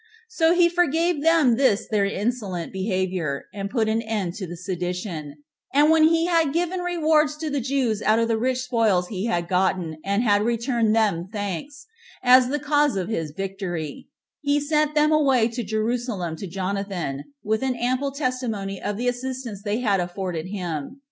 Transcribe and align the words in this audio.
So 0.29 0.55
he 0.55 0.67
forgave 0.67 1.21
them 1.21 1.57
this 1.57 1.87
their 1.87 2.05
insolent 2.07 2.73
behavior, 2.73 3.45
and 3.53 3.69
put 3.69 3.87
an 3.87 4.01
end 4.01 4.33
to 4.33 4.47
the 4.47 4.57
sedition; 4.57 5.35
and 5.75 5.91
when 5.91 6.05
he 6.05 6.25
had 6.25 6.53
given 6.53 6.79
rewards 6.79 7.37
to 7.37 7.51
the 7.51 7.61
Jews 7.61 8.01
out 8.01 8.17
of 8.17 8.27
the 8.27 8.39
rich 8.39 8.61
spoils 8.63 9.09
he 9.09 9.27
had 9.27 9.47
gotten, 9.47 9.97
and 10.03 10.23
had 10.23 10.41
returned 10.41 10.95
them 10.95 11.29
thanks, 11.31 11.85
as 12.23 12.47
the 12.49 12.57
cause 12.57 12.95
of 12.95 13.09
his 13.09 13.29
victory, 13.37 14.07
he 14.39 14.59
sent 14.59 14.95
them 14.95 15.11
away 15.11 15.47
to 15.49 15.61
Jerusalem 15.61 16.35
to 16.37 16.47
Jonathan, 16.47 17.25
with 17.43 17.61
an 17.61 17.75
ample 17.75 18.09
testimony 18.11 18.81
of 18.81 18.97
the 18.97 19.07
assistance 19.07 19.61
they 19.61 19.81
had 19.81 19.99
afforded 19.99 20.47
him. 20.47 20.99